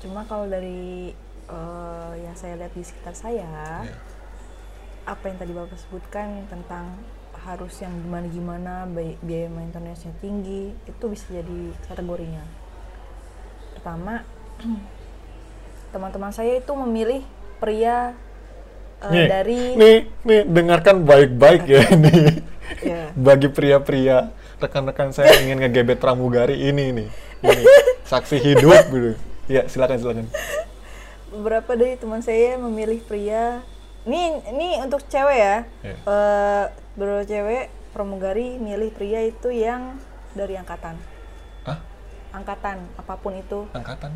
[0.00, 1.12] Cuma kalau dari
[1.48, 3.96] eh, yang saya lihat di sekitar saya, iya.
[5.06, 6.86] apa yang tadi bapak sebutkan tentang
[7.46, 8.72] harus yang gimana gimana
[9.22, 12.42] biaya maintenance-nya tinggi itu bisa jadi kategorinya.
[13.78, 14.24] Pertama,
[15.94, 17.22] teman-teman saya itu memilih
[17.56, 18.12] pria
[19.00, 22.24] eh, Nih, dari nih, nih dengarkan baik-baik ya nih.
[22.82, 27.08] ya, Bagi pria-pria rekan-rekan saya ingin ngegebet pramugari ini nih.
[27.44, 27.62] Ini
[28.08, 29.12] saksi hidup gitu.
[29.46, 30.26] Ya, silakan silakan.
[31.26, 33.60] beberapa dari teman saya memilih pria.
[34.08, 35.56] Ini ini untuk cewek ya.
[35.84, 35.96] Iya.
[36.00, 36.64] Eh,
[36.96, 40.00] beberapa cewek pramugari milih pria itu yang
[40.32, 40.96] dari angkatan.
[41.64, 41.78] Hah?
[42.32, 44.12] Angkatan apa pun itu, Angkatan?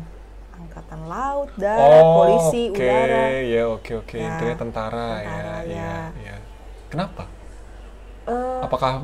[0.61, 2.83] Angkatan laut, darat, polisi, Oh, oke.
[2.85, 3.23] udara.
[3.53, 4.15] Ya, oke, oke.
[4.17, 5.75] Ya, Intinya tentara, tentara, ya, ya.
[5.75, 6.35] ya, ya.
[6.91, 7.23] Kenapa?
[8.29, 9.01] Eh, Apakah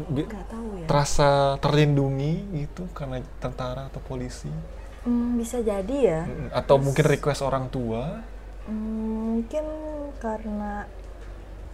[0.53, 0.85] tahu ya.
[0.85, 4.49] terasa terlindungi gitu karena tentara atau polisi?
[5.07, 6.21] Hmm, bisa jadi ya.
[6.27, 8.21] Mm, Atau mungkin request orang tua?
[8.67, 9.65] Hmm, mungkin
[10.19, 10.85] karena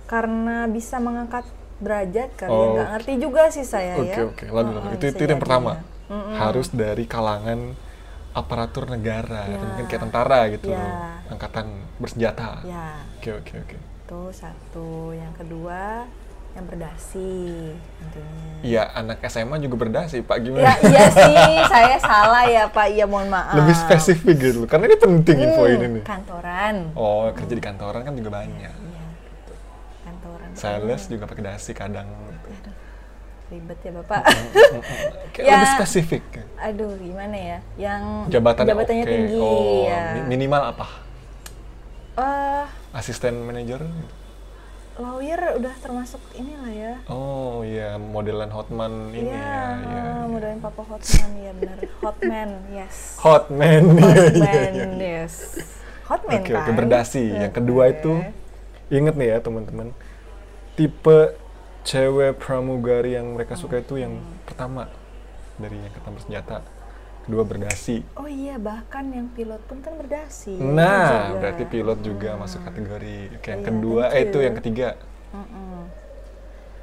[0.05, 1.45] karena bisa mengangkat
[1.83, 2.53] derajat kali ya.
[2.53, 4.17] Oh, nggak ngerti juga sih saya Oke, ya.
[4.29, 4.45] oke.
[4.47, 5.71] Lalu, Heeh, itu, itu yang pertama.
[5.75, 5.81] ya.
[6.13, 6.35] Mm-mm.
[6.37, 7.59] Harus dari kalangan
[8.33, 9.61] aparatur negara, atau Ya.
[9.63, 10.77] mungkin kayak tentara gitu Ya.
[10.77, 10.93] loh.
[11.29, 11.65] Angkatan
[11.95, 12.61] bersenjata.
[12.63, 13.77] Ya, Oke, oke, oke.
[13.77, 14.89] itu satu.
[15.11, 16.03] Yang kedua
[16.53, 17.33] yang berdasi
[17.97, 18.45] tentunya.
[18.61, 20.37] Iya, anak SMA juga berdasi, Pak.
[20.39, 20.61] Gimana?
[20.61, 22.87] Ya, iya sih, saya salah ya Pak.
[22.89, 23.53] Iya mohon maaf.
[23.53, 24.69] Lebih spesifik gitu loh.
[24.69, 26.03] Karena ini penting info Hmm, ini nih.
[26.03, 26.75] Kantoran.
[26.93, 28.69] Oh, kerja di kantoran kan juga banyak.
[28.69, 29.05] Iya,
[30.03, 30.49] kantoran.
[30.53, 32.05] Sales juga pakai dasi kadang.
[32.05, 32.73] Aduh,
[33.53, 34.21] ribet ya Bapak.
[35.33, 35.53] Kayak Ya.
[35.55, 36.23] lebih spesifik.
[36.57, 37.57] Aduh, gimana ya?
[37.77, 39.11] Yang Jabatannya jabatannya oke.
[39.13, 40.03] tinggi Oh, ya.
[40.15, 40.87] mi- minimal apa?
[42.15, 43.81] Eh, Asisten manajer?
[44.93, 46.93] lawyer udah termasuk inilah ya.
[47.09, 49.41] Oh iya, modelan Hotman ini Iya, ya.
[49.41, 50.03] iya, ah, iya.
[50.29, 51.77] modelin Papa Hotman ya benar.
[51.97, 52.95] Hotman, yes.
[53.17, 53.83] Hotman.
[54.37, 55.33] iya, Hotman, yes.
[56.05, 56.77] Hotman Oke, oke, kan?
[56.77, 57.25] berdasi.
[57.25, 58.21] Yang kedua itu
[58.87, 59.97] inget nih ya teman-teman.
[60.77, 61.17] Tipe
[61.83, 64.87] cewek pramugari yang mereka suka itu yang pertama
[65.55, 66.57] dari yang ketemu bersenjata.
[67.23, 68.03] Kedua berdasi.
[68.19, 70.59] Oh iya, bahkan yang pilot pun kan berdasi.
[70.59, 71.39] Nah, Juga.
[71.39, 73.39] berarti pilot juga masuk kategori.
[73.39, 74.87] Oke, yang Iya, kedua, eh itu yang ketiga.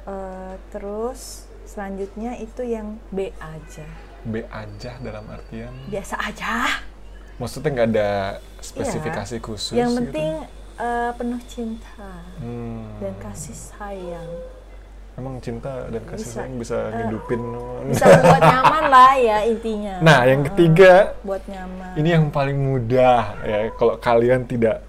[0.01, 3.85] Eh, terus selanjutnya itu yang B aja.
[4.25, 5.69] B aja dalam artian.
[5.93, 6.81] Biasa aja.
[7.37, 8.09] Maksudnya nggak ada
[8.65, 9.77] spesifikasi khusus.
[9.77, 9.99] Yang gitu?
[10.09, 10.31] penting
[10.81, 12.97] eh, penuh cinta Hmm.
[12.97, 14.29] dan kasih sayang.
[15.21, 16.33] Emang cinta dan kasih Bisa.
[16.35, 17.41] sayang bisa Eh, ngidupin.
[17.93, 19.95] Bisa buat nyaman lah ya intinya.
[20.01, 21.93] Nah, yang Heeh, ketiga buat nyaman.
[21.93, 24.81] ini yang paling mudah ya kalau kalian tidak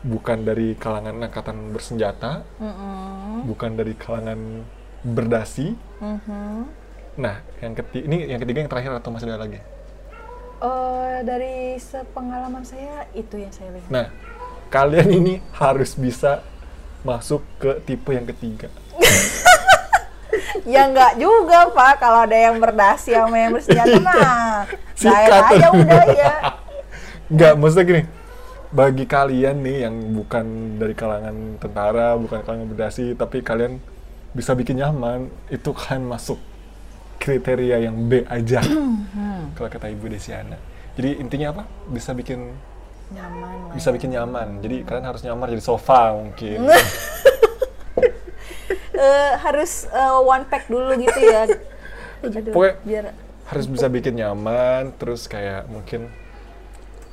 [0.00, 3.50] bukan dari kalangan angkatan bersenjata, Mm-mm.
[3.50, 4.62] bukan dari kalangan
[5.02, 5.74] berdasi.
[5.98, 6.70] Mhm.
[7.14, 9.58] Nah, yang ketiga ini yang ketiga yang terakhir atau masih ada lagi?
[10.60, 13.90] Eh, dari sepengalaman saya itu yang saya lihat.
[13.90, 14.06] Nah,
[14.68, 16.46] kalian ini harus bisa
[17.02, 18.70] masuk ke tipe yang ketiga.
[20.62, 24.62] Ya enggak juga pak, kalau ada yang berdasi sama yang bersenjata mah
[24.94, 26.34] saya aja udah ya.
[27.26, 28.02] Enggak, maksudnya gini.
[28.74, 33.78] Bagi kalian nih yang bukan dari kalangan tentara, bukan kalangan berdasi, tapi kalian
[34.34, 36.38] bisa bikin nyaman, itu kalian masuk
[37.18, 38.62] kriteria yang B aja.
[39.54, 40.58] Kalau kata Ibu Desiana.
[40.94, 41.62] Jadi intinya apa?
[41.90, 42.54] Bisa bikin
[43.12, 44.64] Nyaman bisa bikin nyaman.
[44.64, 46.64] Jadi kalian harus nyaman jadi sofa mungkin.
[49.04, 51.44] Eh, harus eh, one pack dulu gitu ya.
[52.24, 53.04] Aduh, Pokoknya- biar
[53.44, 56.08] harus bisa bikin nyaman, terus kayak mungkin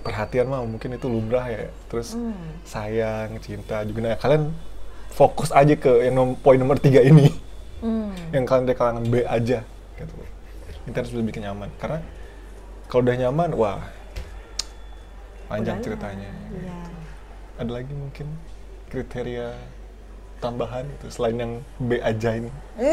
[0.02, 1.68] perhatian mah mungkin itu lumrah ya.
[1.86, 2.32] Terus Hmm.
[2.64, 4.00] sayang, cinta juga.
[4.02, 4.56] Nah, kalian
[5.12, 7.28] fokus aja ke yang nom- poin nomor tiga ini.
[7.82, 8.14] Hmm.
[8.30, 9.66] yang kalian dari kalangan B aja
[9.98, 10.14] gitu.
[10.86, 11.66] Itu harus bisa bikin nyaman.
[11.76, 11.98] Karena
[12.86, 13.82] kalau udah nyaman, wah
[15.50, 15.86] panjang Udahlah.
[15.90, 16.30] ceritanya.
[16.54, 16.78] Iya.
[17.58, 18.28] Ada lagi mungkin
[18.88, 19.50] kriteria
[20.42, 22.50] tambahan itu selain yang B aja ini.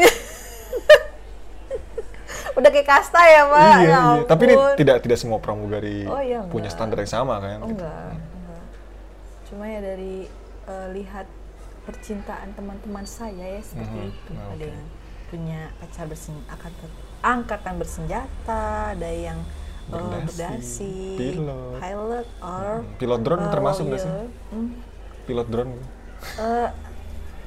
[2.51, 3.61] Udah kayak kasta ya pak.
[3.63, 4.01] iya, Ya iya.
[4.25, 6.75] Tapi ini tidak tidak semua pramugari Oh, iya, punya enggak.
[6.75, 7.57] standar yang sama kan?
[7.57, 7.79] Oh gitu.
[7.79, 8.63] enggak, enggak.
[9.47, 10.15] Cuma ya dari
[10.65, 11.27] eh, lihat
[11.81, 14.31] percintaan teman-teman saya ya seperti Mhm, itu.
[14.31, 14.51] oke.
[14.51, 14.85] Ada yang
[15.25, 16.89] punya pacar bersenjata, angkatan,
[17.23, 21.77] angkatan bersenjata, ada yang eh, Berdasi, berdasi, pilot.
[21.79, 24.11] pilot, or Hmm, Pilot drone eh, termasuk nggak sih?
[24.11, 24.27] lawyer.
[24.51, 24.69] Hmm.
[25.25, 25.73] Pilot drone.
[26.35, 26.69] Eh,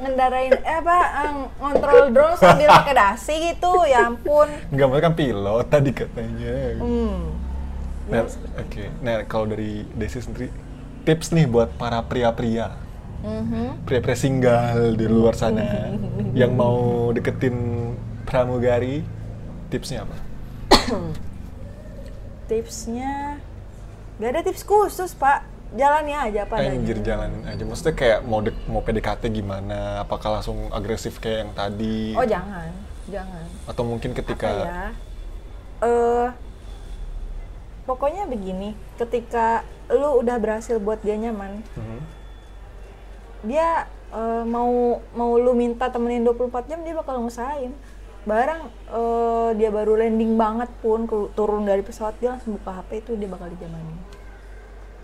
[0.01, 5.15] ngendarain eh apa eh, ngontrol drone sambil pakai dasi gitu ya ampun Enggak, mereka kan
[5.17, 6.57] pilot tadi katanya.
[6.81, 7.21] hmm.
[8.11, 8.27] Nah,
[8.59, 8.85] oke.
[8.99, 10.51] Nah, kalau dari Desi sendiri,
[11.07, 12.75] tips nih buat para pria-pria,
[13.23, 13.87] mhm.
[13.87, 15.95] pria-pria single di luar sana
[16.41, 17.55] yang mau deketin
[18.27, 19.07] pramugari,
[19.71, 20.17] tipsnya apa?
[22.51, 23.41] tipsnya
[24.21, 26.55] gak ada tips khusus pak jalannya aja apa.
[26.59, 27.63] Anjir jalanin aja.
[27.63, 29.79] Maksudnya kayak mau dek- mau PDKT gimana?
[30.01, 32.13] Apakah langsung agresif kayak yang tadi?
[32.13, 32.71] oh jangan
[33.05, 34.85] jangan Atau mungkin ketika apa ya
[35.83, 36.29] eh
[37.83, 41.99] pokoknya begini ketika lu udah berhasil buat dia nyaman Mhm.
[43.43, 43.69] dia
[44.09, 44.71] eh, mau
[45.11, 47.75] mau lu minta temenin 24 jam dia bakal ngusahain
[48.23, 53.13] barang eh, dia baru landing banget pun turun dari pesawat dia langsung buka HP itu
[53.17, 53.99] dia bakal dijamanin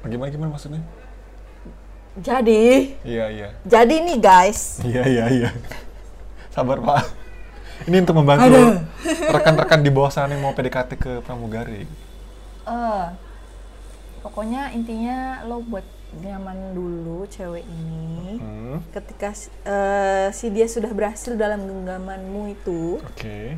[0.09, 0.81] Bagaimana gimana maksudnya?
[2.18, 3.49] jadi Iya iya.
[3.62, 5.51] jadi nih guys Iya iya iya.
[6.49, 7.05] Sabar pak.
[7.85, 8.83] Ini untuk membantu
[9.31, 11.87] rekan-rekan di bawah sana yang mau PDKT ke pramugari.
[12.64, 13.07] Eh,
[14.18, 15.87] pokoknya intinya lo buat
[16.18, 18.42] nyaman dulu cewek ini.
[18.42, 23.55] Hmm, Ketika si- eh, si dia sudah berhasil dalam genggamanmu itu, Oke.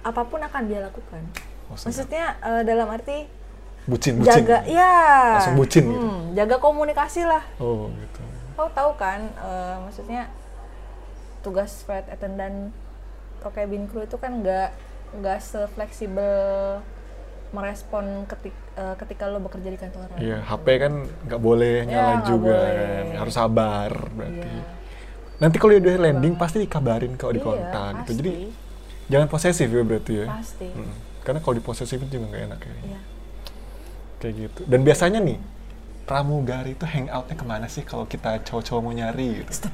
[0.00, 1.26] apa pun akan dia lakukan.
[1.66, 3.26] Maksudnya, Maksudnya eh, dalam arti
[3.86, 4.30] bucin, bucin.
[4.42, 4.92] jaga, ya.
[5.34, 5.96] Langsung bucin gitu.
[5.96, 7.42] Hmm, jaga komunikasi lah.
[7.56, 8.20] Oh, gitu.
[8.52, 10.28] Kau tahu kan, eh, maksudnya
[11.40, 12.74] tugas flight attendant
[13.38, 14.70] atau cabin crew itu kan nggak
[15.14, 16.34] nggak sefleksibel
[17.48, 20.18] merespon ketik, eh, ketika lo bekerja di kantoran.
[20.18, 20.92] Iya, HP kan
[21.24, 22.74] nggak boleh Ya, nyala nggak juga boleh.
[22.74, 23.04] kan.
[23.16, 24.50] Harus sabar berarti.
[24.50, 24.64] Iya.
[25.36, 28.12] Nanti kalau udah landing pasti dikabarin kalau di Iya, kontak gitu.
[28.18, 28.30] Jadi
[29.06, 30.26] jangan posesif ya berarti ya.
[30.26, 30.68] pasti.
[30.68, 30.92] Hmm.
[31.22, 32.74] Karena kalau diposesifin juga nggak enak ya.
[32.82, 33.00] Iya.
[34.26, 34.60] Kayak gitu.
[34.66, 35.38] Dan biasanya nih
[36.02, 39.70] pramugari itu hangoutnya ke mana sih kalau kita cowok-cowok mau nyari gitu?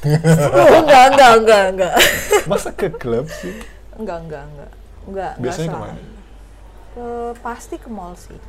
[0.00, 1.94] Oh, enggak, enggak, enggak, enggak.
[2.50, 3.52] Masa ke klub sih?
[3.94, 4.70] enggak, enggak, enggak.
[5.06, 5.76] Enggak, enggak Biasanya salah.
[5.76, 6.00] ke mana?
[6.90, 8.40] Ke- pasti ke mall sih.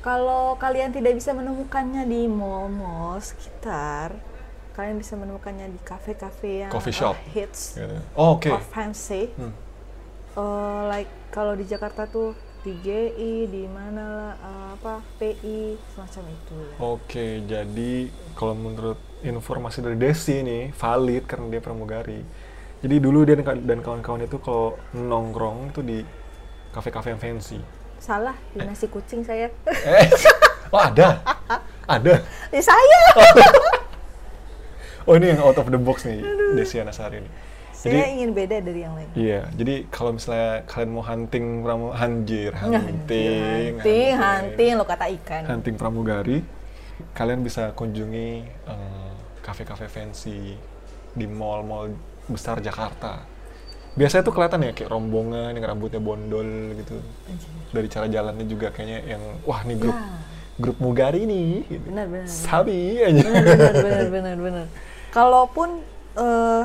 [0.00, 4.14] Kalau kalian tidak bisa menemukannya di mall-mall sekitar,
[4.72, 7.16] kalian bisa menemukannya di kafe-kafe yang Coffee uh, shop.
[7.34, 7.98] hits Gitu.
[8.14, 8.48] Oh, oke.
[8.48, 9.28] or fancy.
[9.34, 9.52] Hmm.
[10.32, 16.22] Uh, like kalau di Jakarta tuh di GI, di mana lah, uh, apa PI semacam
[16.28, 16.54] itu.
[16.60, 16.72] ya.
[16.76, 17.92] Oke, jadi
[18.36, 22.20] kalau menurut informasi dari Desi nih valid karena dia pramugari.
[22.80, 25.98] Jadi dulu dia dan kawan-kawan itu kalau nongkrong itu di
[26.72, 27.60] kafe-kafe yang fancy.
[28.00, 29.52] Salah di nasi kucing saya.
[29.68, 30.08] Eh,
[30.72, 31.20] oh ada,
[31.96, 32.14] ada.
[32.52, 33.00] ya saya.
[35.08, 36.20] Oh ini yang out of the box nih,
[36.54, 37.24] Desi Anasari
[37.80, 37.90] nih.
[37.90, 39.08] saya Jadi ingin beda dari yang lain.
[39.14, 45.42] iya, jadi kalau misalnya kalian mau hunting pramu hanjir, hunting, hunting, hunting, lo kata ikan.
[45.48, 46.44] hunting pramugari,
[47.12, 50.54] kalian bisa kunjungi eh, kafe-kafe fancy
[51.10, 51.90] di mall-mall
[52.26, 53.24] besar Jakarta.
[53.90, 56.46] Biasanya tuh kelihatan ya kayak rombongan yang rambutnya bondol
[56.78, 57.02] gitu.
[57.70, 60.06] Dari cara jalannya juga kayaknya yang wah nih grup Ya.
[60.60, 61.66] grup mugari nih.
[61.66, 61.88] Gitu.
[61.90, 62.28] Benar, benar.
[62.28, 63.18] Sabi aja.
[63.18, 64.66] benar benar benar benar benar
[65.16, 65.68] kalaupun
[66.14, 66.62] eh,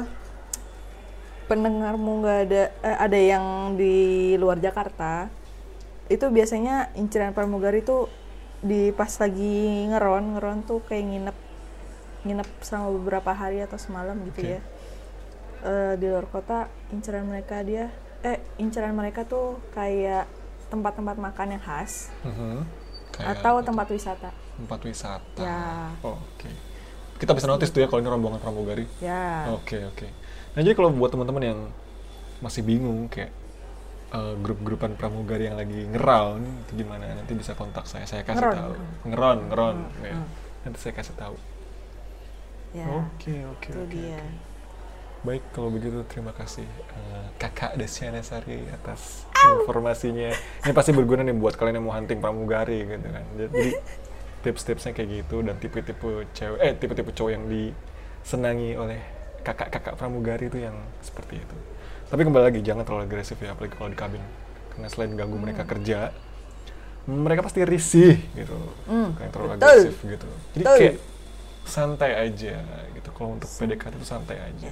[1.46, 3.46] pendengarmu nggak ada eh, ada yang
[3.78, 3.96] di
[4.38, 5.30] luar Jakarta
[6.10, 8.10] itu biasanya inceran pramugari tuh
[8.62, 11.38] di pas lagi ngeron ngeron tuh kayak nginep
[12.26, 14.54] nginep selama beberapa hari atau semalam gitu Oke.
[14.58, 14.62] ya
[15.66, 17.90] Eh, di luar kota inceran mereka dia
[18.22, 20.30] eh inceran mereka tuh kayak
[20.70, 22.14] tempat-tempat makan yang khas.
[23.10, 25.42] Kayak atau tempat wisata tempat wisata.
[25.42, 25.90] Ya.
[26.06, 26.54] Oh, Oke.
[27.18, 28.86] Kita bisa notice tuh ya kalau ini rombongan pramugari.
[29.02, 30.06] ya Oke oke.
[30.56, 31.60] Nah jadi kalau buat teman-teman yang
[32.40, 33.32] masih bingung kayak
[34.16, 38.56] eh, grup-grupan pramugari yang lagi ngeround itu gimana nanti bisa kontak saya saya kasih Ngeron,
[38.56, 38.74] tahu.
[38.74, 38.88] ngeron.
[39.12, 39.78] Ngeron ngeron.
[39.78, 40.16] Hmm, ya.
[40.16, 40.28] hmm.
[40.68, 41.36] Nanti saya kasih tahu.
[42.76, 44.04] ya Oke oke oke.
[45.26, 50.32] Baik kalau begitu terima kasih eh, Kakak Desiana Sari atas informasinya.
[50.64, 53.26] Ini pasti berguna nih buat kalian yang mau hunting pramugari gitu kan.
[53.36, 53.70] Jadi
[54.46, 59.15] tips-tipsnya kayak gitu dan tipe-tipe cewek eh tipe-tipe cowok yang disenangi oleh
[59.46, 61.58] kakak-kakak pramugari itu yang seperti itu.
[62.06, 64.24] Tapi kembali lagi jangan terlalu agresif ya apalagi kalau di kabin.
[64.74, 66.10] Karena selain ganggu mereka kerja,
[67.06, 68.58] mereka pasti risih gitu.
[68.90, 69.64] Hmm, Kayak terlalu betul.
[69.64, 70.28] agresif gitu.
[70.52, 70.78] Jadi Betul.
[70.82, 70.96] kayak
[71.66, 72.56] santai aja
[72.92, 73.10] gitu.
[73.10, 74.72] Kalau untuk PDKT itu santai aja.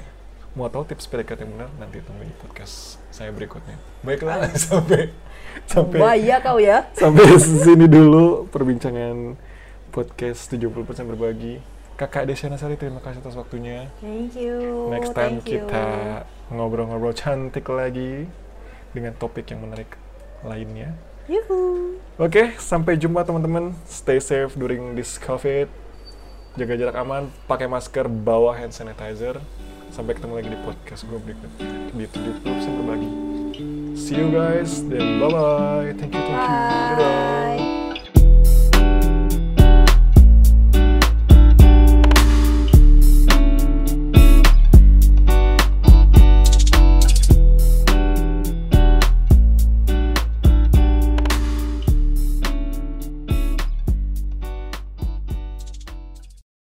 [0.54, 3.74] Mau tahu tips PDKT yang benar nanti tunggu di podcast saya berikutnya.
[4.02, 5.10] Baiklah sampai
[5.66, 6.86] sampai Bahaya kau ya.
[6.94, 9.38] sampai sini dulu perbincangan
[9.90, 10.74] podcast 70%
[11.10, 11.58] berbagi.
[12.04, 13.88] Kakak Desyana Sari terima kasih atas waktunya.
[14.04, 14.92] Thank you.
[14.92, 15.64] Next time thank you.
[15.64, 15.86] kita
[16.52, 18.28] ngobrol-ngobrol cantik lagi
[18.92, 19.96] dengan topik yang menarik
[20.44, 20.92] lainnya.
[21.32, 21.96] Yuhu.
[22.20, 23.72] Oke, sampai jumpa teman-teman.
[23.88, 25.72] Stay safe during this COVID.
[26.60, 29.40] Jaga jarak aman, pakai masker, bawa hand sanitizer.
[29.88, 33.10] Sampai ketemu lagi di podcast gue berikutnya di 70% berbagi.
[33.96, 35.96] See you guys, dan bye-bye.
[35.96, 36.60] Thank you, thank you.
[37.00, 37.00] Bye.
[37.00, 37.73] Dadah.